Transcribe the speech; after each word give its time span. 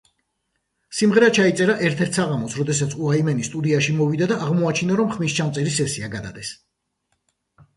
სიმღერა 0.99 1.27
ჩაიწერა 1.37 1.75
ერთ-ერთ 1.89 2.17
საღამოს, 2.19 2.55
როდესაც 2.61 2.95
უაიმენი 3.01 3.45
სტუდიაში 3.49 3.95
მოვიდა 3.99 4.29
და 4.33 4.39
აღმოაჩინა, 4.47 4.97
რომ 5.03 5.13
ხმისჩამწერი 5.17 5.75
სესია 5.77 6.11
გადადეს. 6.17 6.57